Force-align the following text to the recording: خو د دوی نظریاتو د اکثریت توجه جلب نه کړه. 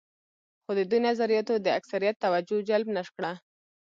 خو 0.63 0.71
د 0.79 0.81
دوی 0.89 0.99
نظریاتو 1.09 1.53
د 1.59 1.67
اکثریت 1.79 2.15
توجه 2.25 2.57
جلب 2.69 2.87
نه 2.97 3.01
کړه. 3.15 3.31